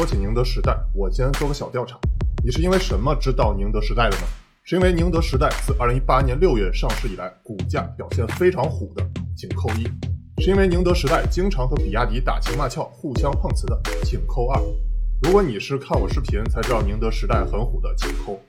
[0.00, 2.00] 说起宁德时代，我先做个小调查，
[2.42, 4.22] 你是因为什么知道宁德时代的呢？
[4.64, 9.06] 是因为宁德时代自2018年6月上市以来，股价表现非常虎的，
[9.36, 9.84] 请扣一；
[10.42, 14.58] 是因为宁德时代经常和比亚迪打情骂俏、互相碰瓷的，请扣二。
[15.22, 18.40] 如果你是看我视频才知道宁德时代很虎的，请扣。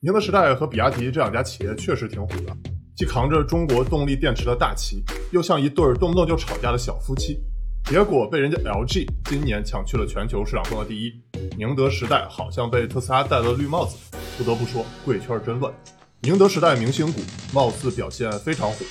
[0.00, 2.56] 宁德时代和比亚迪这两家企业确实挺虎的，
[2.96, 7.38] 既扛着中国动力电池的大旗，又像一对动不动就吵架的小夫妻。
[7.86, 11.14] 结果被人家 LG 今年抢去了全球市场份额第一，
[11.56, 13.96] 宁德时代好像被特斯拉戴了绿帽子。
[14.36, 15.72] 不得不说，贵圈真乱。
[16.20, 17.20] 宁德时代明星股
[17.52, 18.84] 貌似表现非常虎，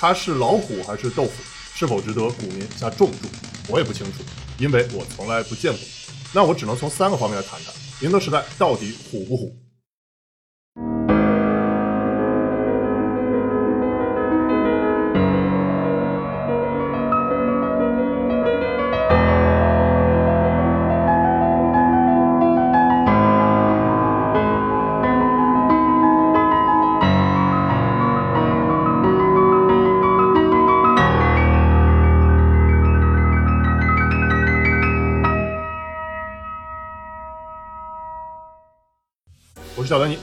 [0.00, 1.30] 它是老虎还是豆腐？
[1.74, 3.28] 是否值得股民下重注？
[3.72, 4.24] 我也不清楚，
[4.58, 5.80] 因为我从来不见过。
[6.34, 9.56] 那我只能从三个方面来谈谈，宁德时代到底虎不虎？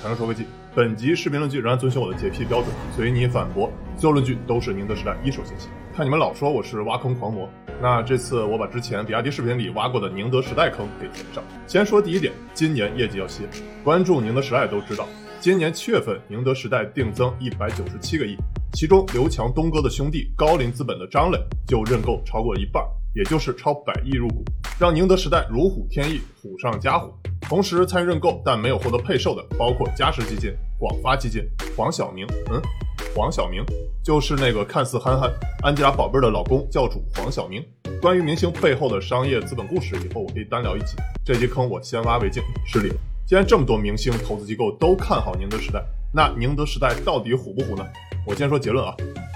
[0.07, 0.45] 我是小丹尼，坦诚说科技。
[0.73, 5.67] 本集视频论据仍然遵循我的洁癖标准，随你反驳，所有论据都是宁德时代一手信息。
[5.93, 7.49] 看你们老说我是挖坑狂魔，
[7.81, 11.43] 那这次我把之前比亚迪视频里挖过的宁德时代坑给填上。
[11.65, 13.43] 先说第一点，今年业绩要歇。
[13.83, 15.07] 关注宁德时代都知道，
[15.39, 18.37] 今年七月份宁德时代定增一百九十七个亿，
[18.73, 22.83] 其中刘强东哥的兄弟高瓴资本的张磊就认购超过一半，
[23.15, 24.45] 也就是超百亿入股，
[24.79, 27.11] 让宁德时代如虎添翼，虎上加虎。
[27.47, 31.41] 同时参与认购但没有获得配售的，包括嘉实基金、广发基金、
[31.77, 32.27] 黄晓明。
[32.51, 32.61] 嗯，
[33.15, 33.63] 黄晓明
[34.03, 35.31] 就是那个看似憨憨
[35.63, 37.65] 安吉拉宝贝的老公教主黄晓明。
[38.01, 40.97] 关于明星背后的商业资本故事，以后我可以单聊一集。
[41.23, 42.95] 这集坑我先挖为敬，失礼了。
[43.25, 45.81] 既然这么多明星投资机构都看好宁德时代，
[46.13, 47.87] 那宁德时代到底虎不虎呢？
[48.25, 48.93] 我先说结论啊，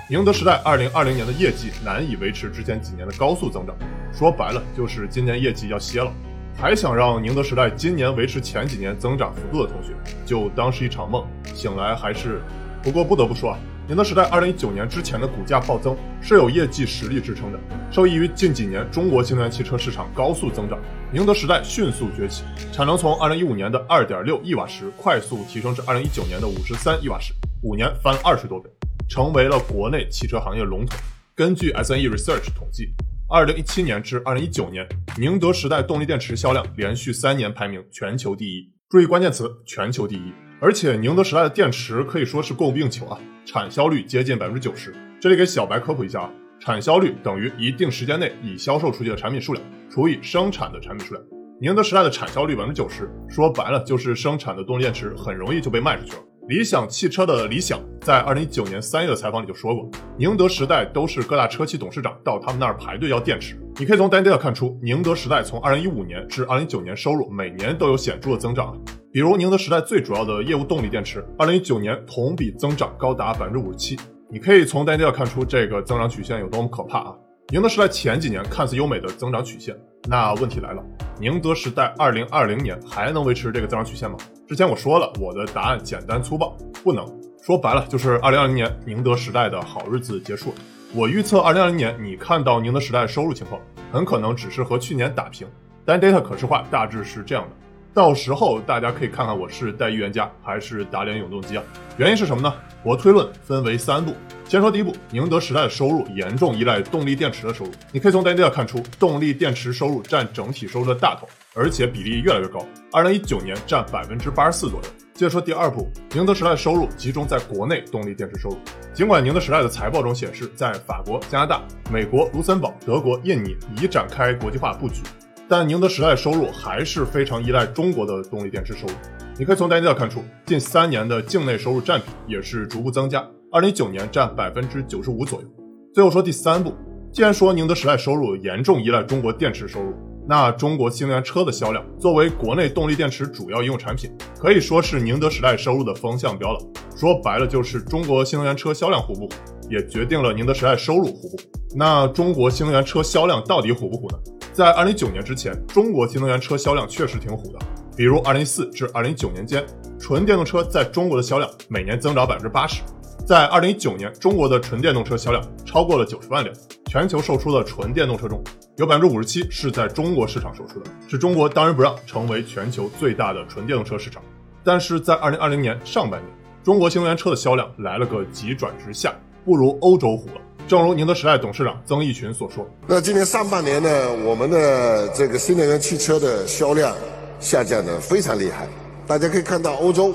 [0.10, 3.74] 宁德时代二零二零年的业绩难以维持之前几年的高速增长，
[4.14, 6.12] 说白了就是今年业绩要歇了。
[6.56, 9.94] 还想让宁德时代今年维持前几年增长幅度的同学，
[10.26, 11.26] 就当是一场梦，
[11.56, 12.42] 醒来还是……
[12.84, 17.60] 不过不得不说啊，宁德时代二零一九年之前的股价暴增是有业绩实力支撑的，
[17.92, 20.80] 受益于近几年中国新能源汽车市场高速增长，
[21.12, 28.70] 宁德时代迅速崛起，产能从二零一五年的二点六亿瓦时快速提升至二零一九年的五十三亿瓦时，五年翻了二十多倍，
[29.08, 30.96] 成为了国内汽车行业龙头。
[31.36, 32.94] 根据 S N E Research 统计。
[33.34, 34.86] 二零一七年至二零一九年，
[35.18, 38.70] 宁德时代动力电池销量连续三年排名全球第一。
[38.90, 40.34] 注意关键词：全球第一。
[40.60, 44.94] 而且宁德时代的电池可以说是供不应求啊，产销率接近百分之九十。
[45.22, 51.24] 这里给小白科普一下啊，产销率等于一定时间内已销售出去的产品数量除以生产的产品数量。
[51.62, 56.24] 宁德时代的产销率百分之九十，说白了就是生产的动力电池很容易就被卖出去了。
[56.52, 63.58] 理想汽车的理想在二零一九年三月的采访里就说过，宁德时代都是各大车企董事长到他们那儿排队要电池。
[63.80, 68.78] 你可以从 data 看出，宁德时代从二零一五年至二零一九年收入每年都有显著的增长。
[69.14, 73.98] 比如宁德时代最主要的业务动力电池，二零一九年同比增长高达百分之五十七。
[74.30, 77.16] 你可以从 data 看出这个增长曲线有多么可怕啊！
[77.48, 79.74] 宁德时代前几年看似优美的增长曲线，
[80.10, 80.84] 那问题来了，
[81.18, 84.18] 宁德时代二零二零年还能维持这个增长曲线吗？
[84.52, 87.06] 之前我说了，我的答案简单粗暴，不能
[87.42, 90.56] 说白了就是二零二零年宁德时代的好日子结束了。
[90.94, 93.62] 我预测二零二零年你看到宁德时代收入情况，
[93.94, 95.48] 很可能只是和去年打平。
[95.86, 97.56] 但 data 可视化大致是这样的，
[97.94, 101.64] 到时候大家可以看看我是带预言家还是打脸永动机啊？
[101.96, 102.54] 原因是什么呢？
[102.84, 104.14] 我推论分为三步。
[104.50, 107.72] 先说第一步，宁德时代的收入严重依赖动力电池的收入。
[107.94, 111.26] 你可以从 data 看出，动力电池收入占整体收入的大头。
[111.54, 114.86] 而且比例越来越高，二零一九年占百分之八十四左右。
[115.14, 118.58] 接着说第二步，宁德时代的收入集中在国内动力电池收入。
[118.94, 125.02] 尽管宁德时代的财报中显示，在法国、加拿大、美国、卢森堡、德国、印尼已展开国际化布局，
[125.50, 128.94] 但宁德时代收入还是非常依赖中国的动力电池收入。
[129.38, 135.48] 你可以从单调看出，近三年的境内收入占比也是逐步增加，二零一九年占百分之九十五左右。
[135.94, 136.74] 最后说第三步，
[137.12, 139.94] 既然说宁德时代收入严重依赖中国电池收入。
[140.32, 146.60] 那中国新能源车的销量，作为国内动力电池主要应用产品，可以说是宁德时代收入的风向标了。
[146.96, 149.30] 说白了，就是中国新能源车销量虎不虎，
[149.70, 151.38] 也决定了宁德时代收入虎不虎。
[151.76, 154.18] 那中国新能源车销量到底虎不虎呢？
[154.54, 157.60] 在二零一九年之前，中国新能源车销量确实挺虎的。
[157.98, 159.66] 比如二零一四至二零一九年间，
[160.00, 162.82] 纯电动车在中国的销量每年增长百分之八十。
[163.26, 166.56] 在二零一九年，中国的纯电动车销量超过了九十万辆。
[166.90, 168.44] 全球售出的纯电动车中，
[168.76, 174.22] 有百分之五十七是在中国市场售出的，是中国当仁不让成为全球最大的纯电动车市场。
[174.64, 176.28] 但是在二零二零年上半年，
[176.64, 179.16] 中国新能源车的销量来了个急转直下，
[179.46, 180.42] 不如欧洲虎了。
[180.68, 183.90] 正如宁德时代董事长曾轶群所说：“那今年上半年呢，
[184.26, 186.94] 我们的这个新能源汽车的销量
[187.40, 188.68] 下降的非常厉害。
[189.08, 190.14] 大家可以看到，欧洲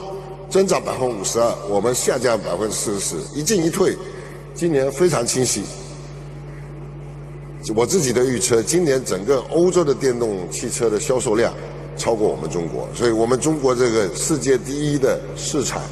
[0.49, 3.97] 增长百分之五十二，我们下降百分之四十四，一进一退。
[4.55, 5.63] 今年非常清晰。
[7.75, 11.53] 我自己的预测，今年整个欧洲的电动汽车的销售量
[11.97, 15.83] 超过我们中国，所以我们中国这个世界第一的市场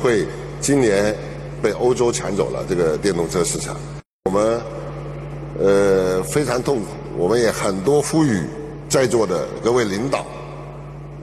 [0.00, 0.24] 会
[0.60, 1.14] 今年
[1.60, 3.76] 被欧洲抢走了这个电动车市场。”
[4.24, 4.60] 我们
[5.58, 6.86] 呃非常痛苦，
[7.18, 8.44] 我们也很多呼吁
[8.88, 10.24] 在座的各位领导，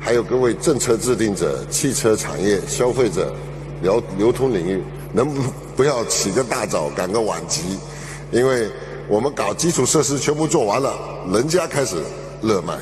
[0.03, 3.33] 还有各位政策制定者、汽车产业、消费者、
[3.81, 4.83] 流流通领域，
[5.13, 5.41] 能不
[5.77, 7.79] 不要起个大早赶个晚集？
[8.29, 8.69] 因为
[9.07, 10.93] 我们搞基础设施全部做完了，
[11.31, 12.03] 人家开始
[12.41, 12.77] 热卖。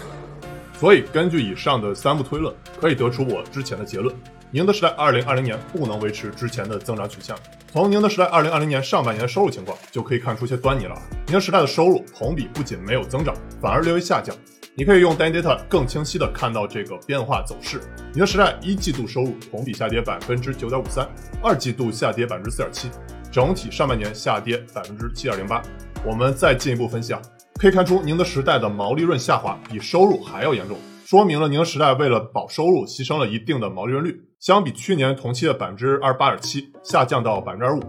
[0.80, 2.52] 所以根据以上的三步推论，
[2.82, 4.16] 可以得出我之前的结论：
[4.50, 7.38] 宁德时代二零二零年不能维持之前的增长取向。
[7.72, 11.00] 从宁德时代二零二零年上半年的收入情况就可以看出些端倪了。
[11.28, 14.36] 宁德时代的收入同比不仅没有增长，反而略微下降。
[14.82, 17.80] 你可以用 Dandata 更清晰的看到这个变化走势。
[18.14, 21.08] 宁德时代一季度收入同比下跌百分之九点五三，
[21.40, 22.90] 二季度下跌百分之四点七，
[23.32, 25.62] 整体上半年下跌百分之七点零八。
[26.04, 27.22] 我们再进一步分析啊，
[27.60, 30.76] 可以看出宁德时代的毛利润下滑比收入还要严重，
[31.06, 34.20] 说明了宁德时代为了保收入，牺牲了一定的毛利润率。
[34.40, 37.84] 相比去年同期的百分之二十八点七，下降到百分之二十五，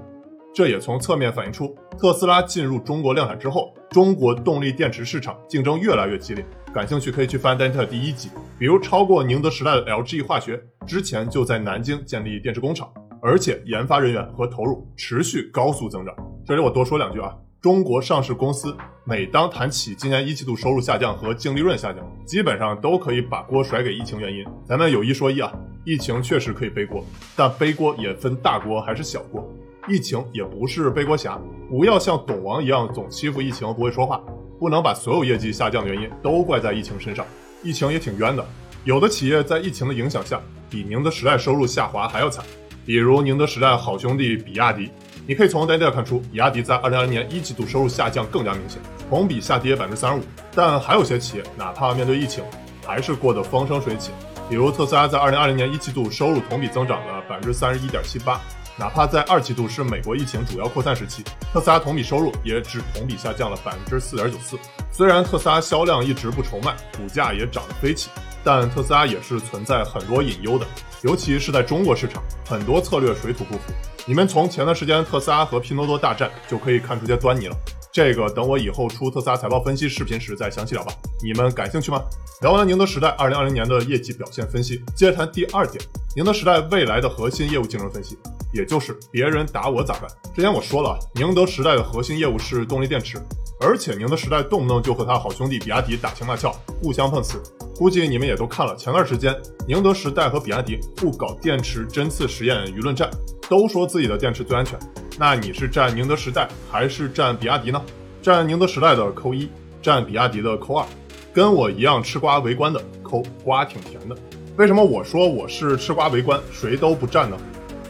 [0.54, 6.46] 这也从侧面反映出特斯拉进入中国量产之后，中国动力电池市场竞争越来越激烈。
[6.72, 12.90] 感兴趣可以去翻 Data 第一集，比如超过宁德时代的 LG 化学之前就在南京建立电池工厂，
[13.20, 16.14] 而且研发人员和投入持续高速增长。
[16.46, 17.36] 这里我多说两句啊。
[17.60, 18.74] 中国上市公司
[19.04, 24.42] 每当谈起今年一季度收入下降和净利润下降，基本上都可以把锅甩给疫情原因。
[24.66, 25.52] 咱们有一说一啊，
[25.84, 27.04] 疫情确实可以背锅，
[27.36, 29.46] 但背锅也分大锅还是小锅。
[29.88, 31.38] 疫情也不是背锅侠，
[31.68, 34.20] 不要像董王一样总欺负疫情不会说话，
[34.62, 37.26] 不能把所有业绩下降的原因都怪在疫情身上。
[37.64, 38.46] 疫情也挺冤的，
[38.84, 42.44] 有的企业在疫情的影响下，比宁德时代收入下滑还要惨，
[42.86, 44.88] 比如宁德时代好兄弟比亚迪。
[45.26, 48.80] 你可以从 data 看出，比亚迪在二零二零年一季度收入下降更加明显，
[49.10, 50.22] 同比下跌百分之三十五。
[50.54, 52.44] 但还有些企业，哪怕面对疫情，
[52.86, 54.12] 还是过得风生水起。
[54.48, 58.40] 比如特斯拉在二零二零年一季度收入同比增长了百分之三十一点七八，
[58.78, 61.22] 哪怕在二季度是美国疫情主要扩散时期，
[61.52, 64.58] 特斯拉同比收入也只同比下降了百分之四点九四。
[64.90, 68.10] 虽然特斯拉销量一直不愁卖，股价也涨得飞起，
[68.42, 70.66] 但特斯拉也是存在很多隐忧的，
[71.02, 73.72] 尤其是在中国市场，很多策略水土不服。
[74.06, 77.56] 你们从前段时间特斯拉和拼多多大战就可以看出些端倪了。
[77.92, 80.94] 这个等我以后出特斯拉财报分析视频时再详细聊吧。
[81.22, 82.02] 你们感兴趣吗？
[82.40, 85.84] 聊完了宁德时代二零二零年的业绩表现分析，接着谈第二点，
[86.16, 88.16] 宁德时代未来的核心业务竞争分析，
[88.50, 90.10] 也就是别人打我咋办。
[90.34, 93.18] 之前我说了，宁德时代的核心业务是动力电池，
[93.64, 97.40] 而且宁德时代动不动就和他好兄弟比亚迪打情骂俏，互相碰瓷。
[97.76, 99.34] 估计你们也都看了，前段时间
[99.66, 103.08] 宁德时代和比亚迪互搞电池针刺实验舆论战。
[103.48, 104.78] 都说自己的电池最安全，
[105.18, 107.82] 那你是站宁德时代还是站比亚迪呢？
[108.22, 109.50] 站宁德时代的扣一，
[109.82, 110.86] 站比亚迪的扣二，
[111.34, 114.16] 跟我一样吃瓜围观的扣瓜挺甜的。
[114.56, 117.36] 为什么我说我是吃瓜围观，谁都不站呢？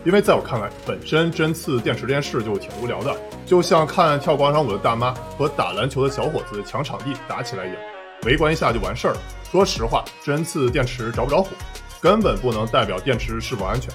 [0.05, 7.77] 因为在我看来，本身针刺电池这件事就挺无聊的，就像看跳广场舞的大妈和打篮球的小伙子抢场地打起来一样，
[8.25, 9.21] 围观一下就完事儿了。
[9.51, 11.51] 说实话，针刺电池着不着火，
[12.01, 13.93] 根本不能代表电池是否安全。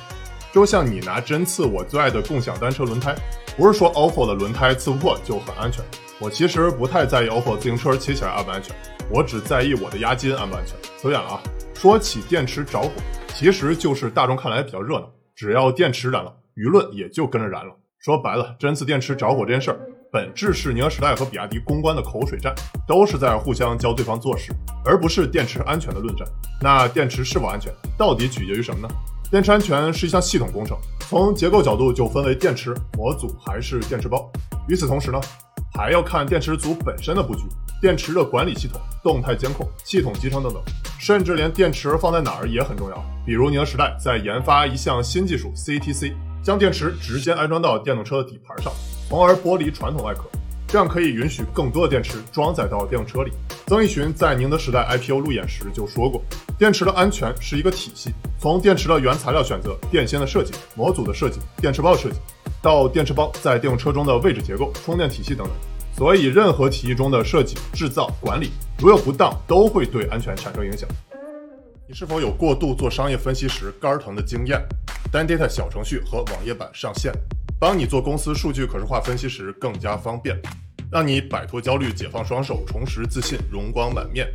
[0.53, 3.15] 就像你拿针刺我最爱的共享单车轮胎，
[3.57, 5.83] 不是说 OFO 的轮胎刺不破就很安全。
[6.19, 8.75] 我其实不太在意 OFO 自行车骑起来安不安全，
[9.09, 10.75] 我只在意我的押金安不安全。
[10.97, 11.41] 走远了啊！
[11.75, 12.89] 说起电池着火，
[13.35, 17.75] 其实就是大众看来比较热闹，只要电池燃了，舆论也就跟着燃了。
[17.99, 19.79] 说白了，针刺电池着火这件事儿，
[20.11, 22.53] 本质是宁德时代和比亚迪公关的口水战，
[22.87, 24.53] 都是在互相教对方做事，
[24.85, 26.25] 而不是电池安全的论战。
[26.61, 28.93] 那电池是否安全，到底取决于什么呢？
[29.31, 30.77] 电池安全是一项系统工程，
[31.09, 34.31] 从结构角度就分为电池、模组还是电池包。
[34.69, 35.19] 与此同时呢，
[35.73, 37.41] 还要看电池组本身的布局、
[37.81, 40.61] 电池的管理系统、动态监控、系统集成等等，
[40.99, 43.03] 甚至连电池放在哪儿也很重要。
[43.25, 46.13] 比如宁德时代在研发一项新技术 CTC，
[46.47, 48.71] 将电池直接安装到电动车的底盘上，
[49.09, 50.23] 从而剥离传统外壳。
[50.65, 53.33] 这样可以允许更多的电池装载到电动车里。
[53.65, 56.21] 曾轶群在宁德时代 IPO 路演时就说过，
[56.57, 62.15] 电池的安全是一个体系，从电池的原材料选择、电芯的设计、模组的设计、电池包设计，
[62.61, 65.53] 到电池包在电动车中的位置结构、充电体系等等。
[65.97, 70.87] 所以，任何体系中的设计、制造、管理，如有不当，都会对安全产生影响。
[71.89, 74.61] 你是否有过度做商业分析时肝疼的经验
[75.09, 77.13] ？DanData 小程序和网页版上线，
[77.57, 80.37] 帮你做公司数据可视化分析时更加方便，
[80.91, 84.27] 让你摆脱焦虑，解放双手，重拾自信，容光满面。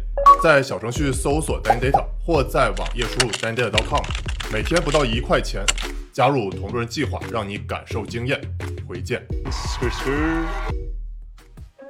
[0.43, 4.03] 在小程序搜索 DanData，或在网页输入 DanData.com，
[4.51, 5.63] 每天不到一块钱，
[6.11, 8.41] 加入同路人计划，让你感受经验。
[8.89, 9.23] 回见。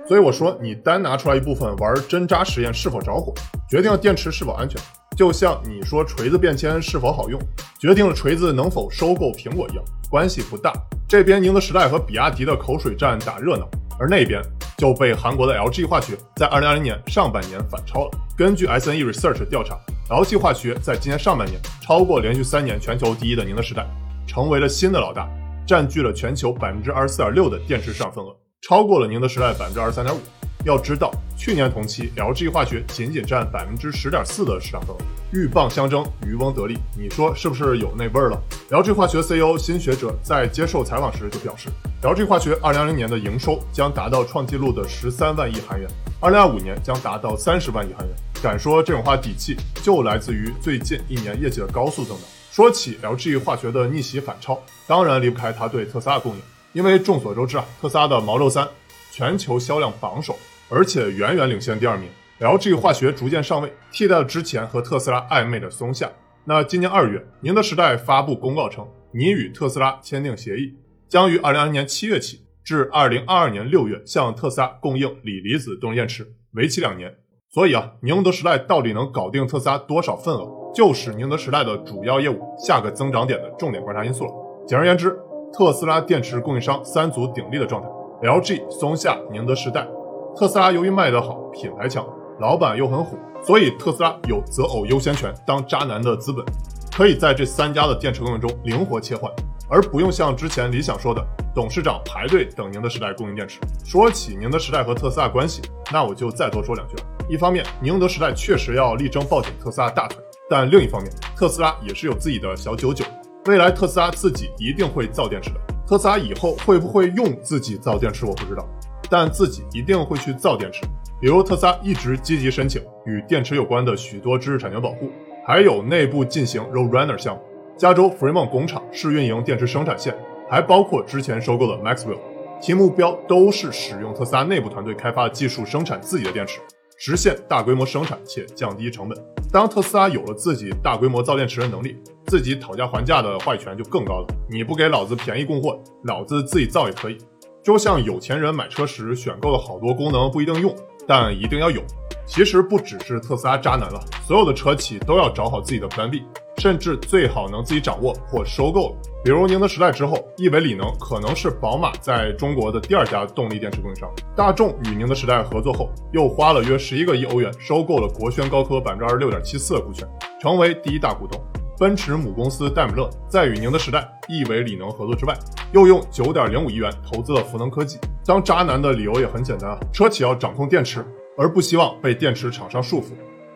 [0.09, 3.33] 所以我说，你单拿出来一部分玩针扎实验是否着火，
[3.71, 4.77] 决定了电池是否安全。
[5.17, 7.39] 就像你说锤子变铅是否好用，
[7.79, 10.73] 决定了锤子能否收购苹果一样，关系不大。
[11.07, 14.43] 这边宁德时代和比亚迪的口水战打热闹，而那边
[14.79, 18.11] 就被韩国的 LG 化学在2020年上半年反超了。
[18.37, 19.79] 根据 SNE Research 调查
[20.09, 23.87] ，LG 化学在今年上半年超过连续三年全球第一的宁德时代，
[24.27, 25.29] 成为了新的老大，
[25.67, 30.21] 占据了全球百分之二十四点六的电池市场份额，超过了宁德时代百分之二十三点五。
[30.65, 34.99] 要知道，去年同期，LG 化学仅仅占百分之十点四的市场份额。
[35.33, 38.41] 鹬蚌相争，渔翁得利，你说是不是有那味儿了
[38.71, 41.69] ？LG 化学 CEO 新学者在接受采访时就表示
[42.03, 45.89] ，LG 化学二零二零年的营收将达到创纪录的十三万亿韩元，
[46.21, 48.15] 二零二五年将达到三十万亿韩元。
[48.43, 52.27] 敢说这种话底气，就来自于最近一年业绩的高速增长。
[52.51, 56.43] 说起 LG 化学的逆袭反超，当然离不开它对特斯拉的供应，
[56.73, 58.69] 因为众所周知啊，特斯拉的 Model 3
[59.11, 60.37] 全球销量榜首。
[60.75, 62.09] 而且远远领先第二名
[62.41, 66.11] ，LG 化学逐渐上位，替代了之前和特斯拉暧昧的松下。
[66.47, 70.75] 那今年二月，宁德时代发布公告称，拟与特斯拉签订协议，
[71.11, 77.15] 将于二零二零年七月起至二零二二年六月向特斯拉供应锂离子动力电池，为期两年。
[77.51, 84.33] 所以啊，宁德时代到底能搞定特斯拉多少份额，就是宁德时代的主要业务下个增长点的重点观察因素了。
[84.67, 85.15] 简而言之，
[85.53, 87.89] 特斯拉电池供应商三足鼎立的状态
[88.23, 89.87] ：LG、松下、宁德时代。
[90.35, 92.07] 特斯拉由于卖得好，品牌强，
[92.41, 96.43] 老板又很虎，所以特斯拉有择偶优先权，当渣男的资本，
[96.91, 99.31] 可以在这三家的电池供应中灵活切换，
[99.69, 101.23] 而不用像之前理想说的，
[101.55, 103.61] 董事长排队等宁德时代供应电池。
[103.85, 105.61] 说起宁德时代和特斯拉关系，
[105.93, 107.03] 那我就再多说两句了。
[107.29, 113.05] 一方面，宁德时代确实要力争抱紧特斯拉大腿，但另一方面，特斯拉也是有自己的小九九，
[113.45, 115.61] 未来特斯拉自己一定会造电池的。
[115.87, 118.67] 特斯拉以后会不会用自己造电池，我不知道。
[119.13, 120.81] 但自己一定会去造电池，
[121.21, 125.11] 比如特斯拉一直积极申请与电池有关的许多知识产权保护，
[125.47, 127.43] 还有内部进行 Roadrunner 项目，
[127.77, 130.17] 加州 Fremont 工厂试运营电池生产线，
[130.49, 132.21] 还包括之前收购的 Maxwell，
[132.59, 136.63] 其目标都是使用特斯拉内部团队开发技术生产自己的电池，
[136.97, 139.19] 实现大规模生产且降低成本。
[139.53, 144.27] 当特斯拉有了自己大规模造电池的能力，自己讨价还价的话语权就更高了。
[144.51, 147.19] 你不给老子便宜供货，老子自己造也可以。
[147.63, 150.75] 就像有钱人买车时选购的好多功能不一定用，
[151.07, 151.81] 但一定要有。
[152.27, 156.25] 其实不只是特斯拉渣男了，所有的车企都要找好自己的 Plan B，
[156.59, 158.97] 甚至最好能自己掌握或收购。
[159.25, 164.11] 比如宁德时代之后，亿纬锂能可能是宝马在中国的第二家动力电池供应商。
[164.35, 170.09] 大众与宁德时代合作后，又花了约十一个亿欧元收购了国轩高科百分之二十六点七四的股权，
[170.41, 171.41] 成为第一大股东。
[171.79, 175.37] 奔驰母公司戴姆勒在与宁德时代、亿纬锂能合作之外，
[175.73, 177.99] 又用九点零五亿元投资了福能科技。
[178.25, 181.05] 当渣男的理由也很简单啊，车企要掌控电池，
[181.37, 183.07] 而不希望被电池厂商束缚，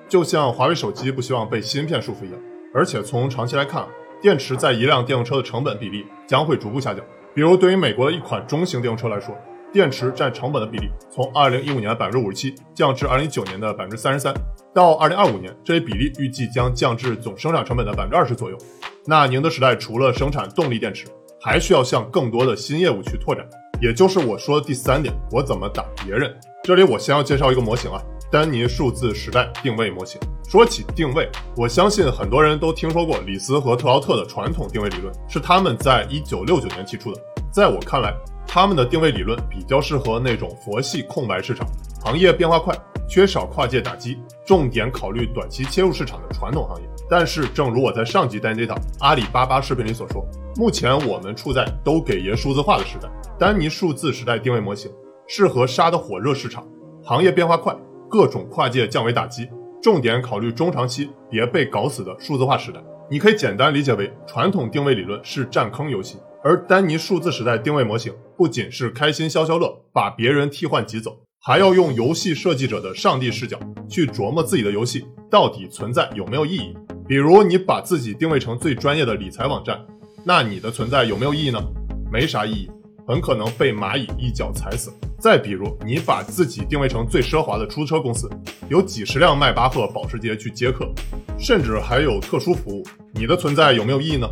[0.09, 2.41] 就像华为手机不希望被芯片束缚一样。
[2.75, 3.87] 而且从长期来看，
[4.21, 7.05] 电池在一辆电动车的成本比例将会逐步下降。
[7.35, 9.35] 比如对于美国的一款中型电动车来说。
[9.73, 14.33] 电池占成本的比例从二零一五年的百分之五十七降至二零一九年的百分之三十三，
[14.73, 18.57] 到二零二五年，这一比例预计将降至总生产成本的百分之二十左右。
[19.05, 21.07] 那宁德时代除了生产动力电池，
[21.47, 23.47] 还需要向更多的新业务去拓展，
[23.81, 26.35] 也就是我说的第三点，我怎么打别人？
[26.65, 30.21] 这里我先要介绍一个模型啊，丹尼数字时代定位模型。
[30.49, 37.21] 说起定位，我相信很多人都听说过李斯和特劳特的传统定位理论，是他们在一九六九年提出的。
[37.53, 38.13] 在我看来，
[38.45, 41.65] 他们的定位理论比较适合那种佛系空白市场、
[42.03, 42.77] 行业变化快、
[43.09, 46.89] 缺少跨界打击、重点考虑短期切入市场的传统行业。
[47.09, 53.09] 但是，正如我在上集 Data 阿里巴巴视频里所说，目前我们处在都给爷数字化的时代。
[53.39, 54.91] 丹尼数字时代定位模型
[55.29, 56.67] 适合杀的火热市场、
[57.05, 57.77] 行业变化快、
[58.09, 59.49] 各种跨界降维打击、
[59.81, 62.83] 重点考虑中长期别被搞死的数字化时代。
[63.09, 66.17] 你可以简单理解为，传统定位理论是占坑游戏。
[66.43, 73.59] 而丹尼数字时代定位模型不仅是开心消消乐，把别人替换挤走，还要用游戏设计者的上帝视角
[73.89, 76.77] 去琢磨自己的游戏到底存在有没有意义。
[77.09, 79.81] 比如你把自己定位成最专业的理财网站，
[80.25, 81.63] 那你的存在有没有意义呢？
[82.11, 82.71] 没啥意义，
[83.07, 84.93] 很可能被蚂蚁一脚踩死。
[85.17, 88.29] 再比如，你把自己定位成最奢华的出租车公司，
[88.69, 90.93] 有几十辆迈巴赫、保时捷去接客，
[91.39, 92.83] 甚至还有特殊服务，
[93.13, 94.29] 你的存在有没有意义呢？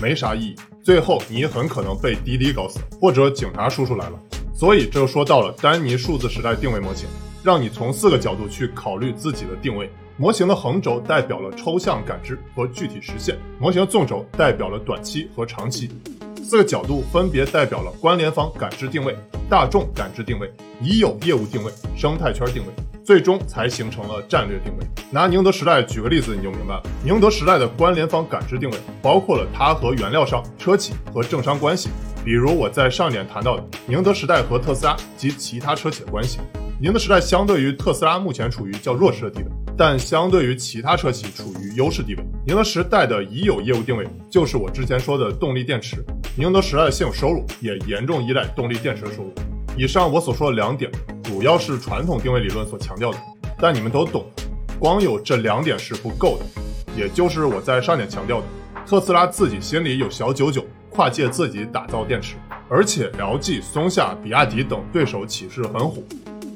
[0.00, 0.54] 没啥意义。
[0.82, 4.18] 最后，你很可能被滴滴搞死，或者警察叔叔来了。
[4.54, 7.08] 所以，这就说到了丹尼数字时代定位模型，
[7.42, 9.90] 让你从四个角度去考虑自己的定位。
[10.20, 15.88] 模型的横轴代表了抽象感知和具体实现，模型纵轴代表了短期和长期。
[16.42, 19.16] 四个角度分别代表了关联方感知定位、
[19.48, 22.72] 大众感知定位、已有业务定位、生态圈定位，
[23.04, 24.84] 最终才形成了战略定位。
[25.08, 26.82] 拿宁德时代举个例子，你就明白了。
[27.04, 31.90] 宁德时代的关联方感知定位包括了它和原料商、车企和政商关系，
[32.24, 36.40] 比如我在上点谈到的宁德时代和特斯拉及其他车企的关系。
[36.80, 39.48] 宁德时代相对于特斯拉目前处于较弱势的地位。
[39.78, 42.24] 但相对于其他车企处于优势地位。
[42.44, 46.04] 宁德时代的已有业务定位就是我之前说的动力电池。
[46.36, 49.32] 宁德时代的现有收入也严重依赖动力电池的收入。
[49.76, 50.90] 以上我所说的两点，
[51.22, 53.18] 主要是传统定位理论所强调的，
[53.56, 54.26] 但你们都懂，
[54.80, 56.44] 光有这两点是不够的。
[56.96, 58.46] 也就是我在上点强调的，
[58.84, 62.34] 特斯拉自己心里有小九九，跨界自己打造电池，
[62.68, 66.04] 而且 LG、松下、比亚迪等对手气势很虎。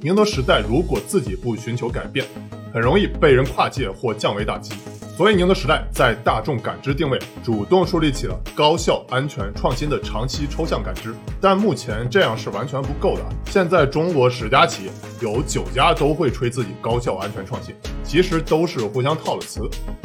[0.04, 2.26] 宁德时代如果自己不寻求改变，
[2.74, 4.74] 很容易被人跨界或降维打击，
[5.16, 11.14] 所以宁德时代在大众感知定位主动树立起了高效、安全、创新的长期抽象感知。
[11.40, 13.22] 但目前这样是完全不够的。
[13.46, 14.90] 现在中国十家企业
[15.20, 19.60] 有九家都会吹自己高效、安全、创新，其实都是互相套的词。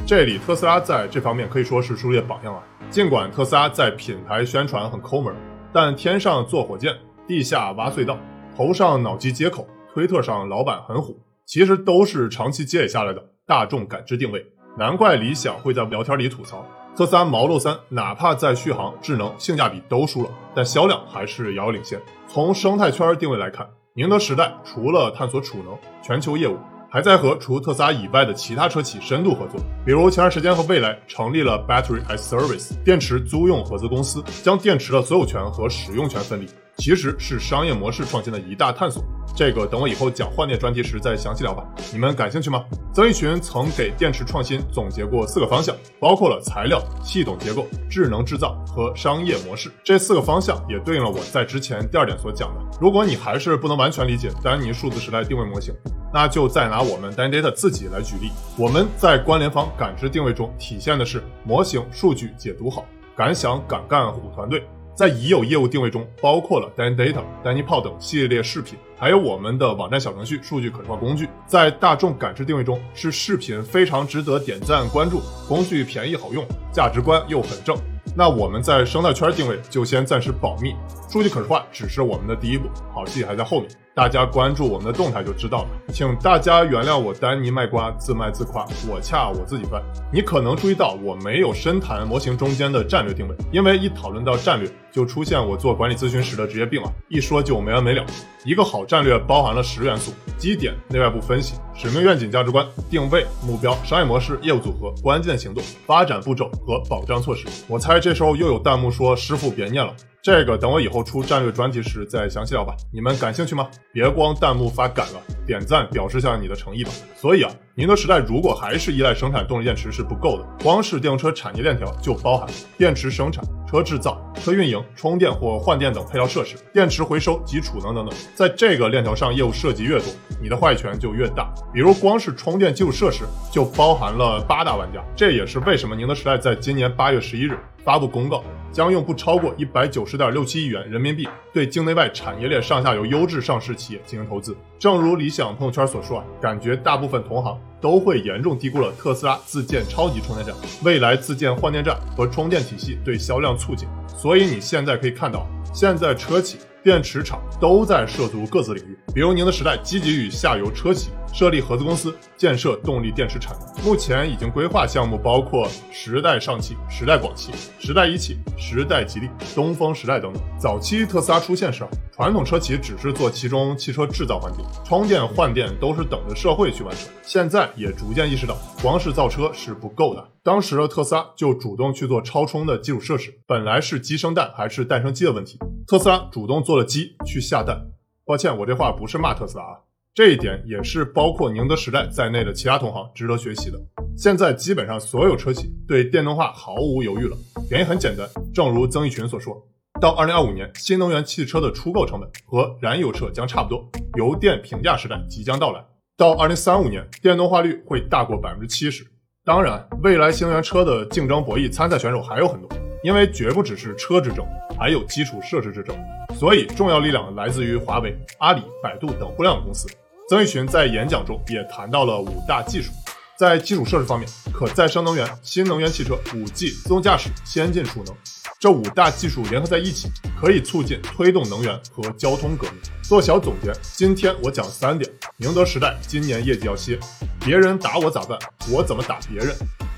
[0.05, 2.61] 这里特斯拉在这方面可以说是树立榜样啊。
[2.91, 5.33] 尽管特斯拉在品牌宣传很抠门，
[5.73, 6.93] 但天上坐火箭，
[7.27, 8.15] 地下挖隧道，
[8.55, 11.19] 头上脑机接口，推特上老板很虎。
[11.43, 14.45] 其实都是长期积累下来的大众感知定位，
[14.77, 16.63] 难怪理想会在聊天里吐槽
[16.95, 21.99] 特斯拉 Model 3，哪怕在续航、智能、性价比都输了，但销量还是遥遥领先。
[22.27, 26.59] 从生态圈定位来看，宁德时代除了探索储能全球业务，
[26.91, 36.47] 还在和除特斯拉以外的其他车企深度合作，比如前段时间和蔚来成立了 Battery as Service 电池租用合资公司，将电池的所有权和使用权分离。
[36.77, 39.03] 其实是商业模式创新的一大探索，
[39.35, 41.65] 这个等我以后讲换电专题时再详细聊吧。
[41.91, 42.63] 你们感兴趣吗？
[42.93, 49.71] 曾轶群曾给电池创新总结过四个方向，包括了材料、系统结构、智能制造和商业模式。
[49.83, 52.61] 这四个方向也对应了我在之前第二点所讲的。
[52.79, 55.73] 如果你还是不能完全理解丹尼数字时代定位模型，
[56.13, 58.31] 那就再拿我们 Dan Data 自己来举例。
[58.55, 62.85] 我们在关联方感知定位中体现的是模型数据解读好，
[63.15, 64.63] 敢想敢干虎团队。
[64.97, 71.29] 在已有业务定位中，包括了 Dan Data、丹尼炮等系列视频，还有我们的网站小程序、数据可视化工具。
[71.45, 77.77] 在大众感知定位中，是视频非常值得点赞关注，工具便宜好用，价值观又很正。
[78.15, 80.73] 那我们在生态圈定位就先暂时保密，
[81.07, 83.69] 数据可视化只是我们的第一步，好戏还在后面。
[83.93, 89.81] 大家关注我们的动态就知道了，请大家原谅我丹尼卖瓜自卖自夸，我恰我自己翻。
[90.11, 98.03] 你可能注意到我没有深谈模型中间的战略定位，因为一讨论到战略，就出现我做管理咨询时的职业病啊，一说就没完没了。
[98.43, 107.45] 一个好战略包含了十元素：基点、内外部分析、使命、愿景、价值观、定位、目标、商业模式、业务组合、关键行动、发展步骤和保障措施。
[107.67, 112.75] 我猜这时候又有弹幕说：“师傅别念了。”这个等我以后出战略专题时再详细聊吧。
[112.91, 113.69] 你们感兴趣吗？
[113.93, 116.91] 别光弹幕发感了，点赞表示下你的诚意吧。
[117.15, 128.15] 所以啊，宁德时代如果还是依赖生产动力电池是不够的，光是电动车产业链条就包含电池生产、车制造、车运营、充电或换电等配套设施、电池回收及储能等等。
[128.33, 130.05] 在这个链条上业务涉及越多，
[130.41, 131.53] 你的话语权就越大。
[131.73, 138.43] 比如光是充电基础设施就包含了八大玩家，这也是为什么宁德时代在今年八月十一日发布公告。
[138.69, 144.55] 将用不超过一百九十点六七亿元人民币对境内外产业链上下游优质上市企业进行投资。
[144.77, 153.87] 正如理想朋友圈所说啊，感觉大部分同行都会严重低估了特斯拉自建超级充电站、未来自建换电站和充电体系对销量促进。
[154.05, 156.57] 所以你现在可以看到，现在车企。
[156.83, 163.85] 电池厂都在涉足各自领域，比如宁德时代积极与下游车企设立合资公司，建设动力电池产能。
[163.85, 170.41] 目前已经规划项目包括时代上汽、时代广汽、时代一汽、时代吉利、东风时代等等。
[170.57, 177.07] 早期特斯拉出现时，传统车企只是做其中汽车制造环节，充电换电都是等着社会去完成。
[177.21, 180.29] 现在也逐渐意识到，光是造车是不够的。
[180.41, 185.59] 当时的特斯拉就主动去做超充的基础设施，本来是鸡生蛋还是蛋生鸡的问题。
[185.85, 187.79] 特斯拉主动做了鸡去下蛋，
[188.25, 189.77] 抱歉，我这话不是骂特斯拉啊，
[190.17, 193.77] 这一点也是包括宁德时代在内的其他同行值得学习的。
[194.17, 197.37] 现在基本上所有车企对电动化毫无犹豫了，
[197.69, 199.55] 原因很简单，正如曾轶群所说，
[200.01, 205.85] 到二零二五年，新能源汽车的出购成本和燃油车将差不多，油电平价时代即将到来。
[206.17, 209.05] 到二零三五年，电动化率会大过百分之七十。
[209.45, 212.67] 当然，未来新能源车的竞争博弈，参赛选手还有很多，
[213.03, 214.43] 因为绝不只是车之争，
[214.79, 215.95] 还有基础设施之争。
[216.33, 219.87] 所以，重要力量来自于华为、阿里、百度等互联网公司。
[220.29, 222.91] 曾轶群在演讲中也谈到了五大技术。
[223.37, 228.13] 在基础设施方面，可再生能源、新能源汽车、五 G、自动驾驶、先进储能，
[228.59, 232.73] 这五大技术联合在一起，可以促进推动能源和交通革命。
[233.03, 236.99] 做小总结，今天我讲三点：宁德时代今年业绩要歇，
[237.39, 238.37] 别人打我咋办？
[238.69, 239.55] 我怎么打别人？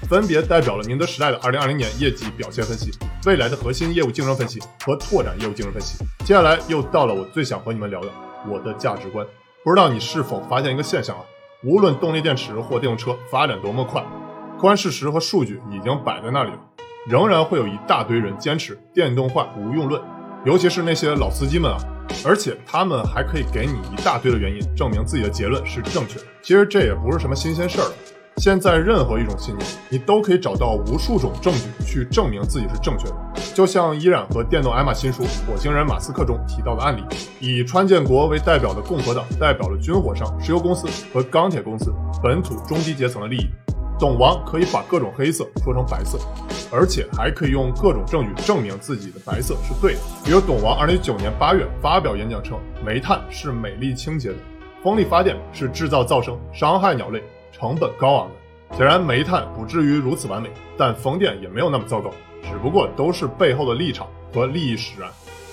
[0.08, 2.92] 分别代表了宁德时代的2020年业绩表现分析、
[3.26, 5.98] 未来的核心业务竞争分析和拓展业务竞争分析。
[6.24, 8.10] 接下来又到了我最想和你们聊的
[8.48, 9.26] 我的价值观。
[9.62, 11.22] 不知道你是否发现一个现象啊？
[11.66, 14.02] 无论动力电池或电动车发展多么快，
[14.56, 16.60] 客观事实和数据已经摆在那里了，
[17.06, 20.02] 仍然会有一大堆人坚持电动化无用论，
[20.46, 21.78] 尤其是那些老司机们啊，
[22.26, 26.26] 而且他们还可以给你一大堆的原因，证明自己的结论是正确的。
[26.42, 27.92] 其实这也不是什么新鲜事儿。
[28.40, 33.16] 现在任何一种信念，你都可以找到无数种证据去证明自己是正确的。
[33.54, 37.04] 就像依然和电动艾玛新书《火星人马斯克》中提到的案例，
[37.42, 43.50] 以川建国为代表的共和党代表了军火商、石油公司和钢铁公司本土中低阶层的利益。
[44.00, 46.18] 董王可以把各种黑色说成白色，
[46.72, 50.00] 而且还可以用各种证据证明自己的白色是对的。
[50.24, 54.36] 比如董王2019年8月发表演讲称，煤炭是美丽清洁的，
[54.82, 57.22] 风力发电是制造噪声、伤害鸟类。
[57.60, 62.10] 成本高昂的，显然煤炭不至于如此完美，但风电也没有那么糟糕，
[62.42, 65.10] 只不过都是背后的立场和利益使然。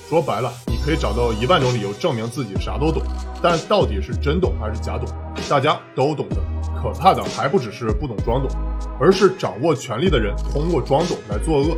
[0.08, 3.02] 说白了，你可以找到一万种理由证明自己啥都懂，
[3.42, 5.08] 但到底是真懂还是假懂，
[5.50, 6.36] 大家都懂的。
[6.80, 8.56] 可怕的还不只是不懂装懂，
[9.00, 11.76] 而是掌握权力的人通过装懂来作恶。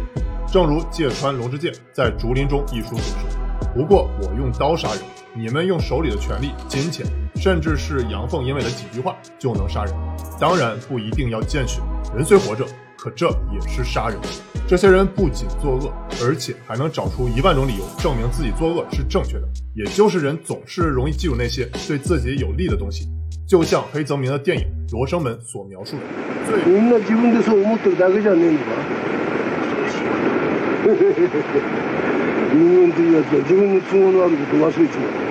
[0.52, 3.28] 正如芥川龙之介在《竹林中》一书所说
[3.74, 4.98] ：“不过我用刀杀人，
[5.38, 7.06] 你们用手里的权力、金钱。”
[7.40, 9.94] 甚至是阳奉阴违的几句话就能杀人，
[10.40, 11.80] 当然不一定要见血。
[12.12, 14.18] 人虽活着，可这也是杀人。
[14.66, 19.46] 这些人不仅作恶，而且还能找出一万种理由证明自己作恶是正确的。
[19.72, 23.06] 也就是人总是容易记住那些对自己有利的东西，
[23.46, 26.02] 就像黑泽明的电影《罗生门》所描述的。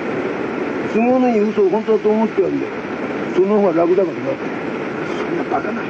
[0.93, 2.71] 相撲の言う嘘本当だと思ってやるんだよ
[3.35, 4.23] その方が楽だからな
[5.17, 5.81] そんなバカな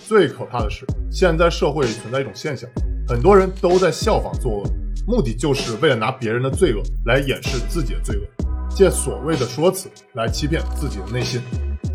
[0.00, 2.68] 最可怕的是，现在社会存在一种现象，
[3.06, 4.64] 很多人都在效仿作恶，
[5.06, 8.22] 目的就是为了拿别人的罪恶来掩饰自己的罪恶，
[8.70, 11.42] 借所谓的说辞来欺骗自己的内心。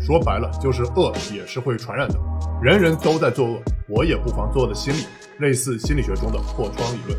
[0.00, 2.14] 说白了，就是恶也是会传染的，
[2.62, 4.98] 人人都在作恶，我也不妨做的心理，
[5.38, 7.18] 类似心理学中的破窗理论。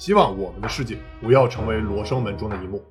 [0.00, 2.82] 希望我们的世界不要成为罗生门中的一幕。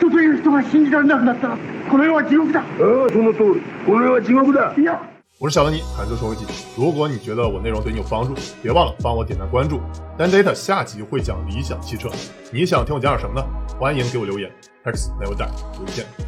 [0.00, 1.56] 人という人が信じられなくなったら
[1.90, 2.60] この世は地獄だ。
[2.60, 2.66] ああ、
[3.10, 3.62] その通り。
[3.86, 4.74] この世は地獄だ。
[4.76, 4.98] いや。
[5.40, 6.46] 我是小德尼，谈车说科技。
[6.76, 9.80] 如果你觉得我内容对你有帮助，别忘了帮我点赞关注。
[10.16, 12.08] Dan Data 下集会讲理想汽车，
[12.52, 13.46] 你想听我讲点什么呢？
[13.78, 14.50] 欢迎给我留言。
[14.84, 15.46] X，那我带，
[15.86, 16.27] 再见。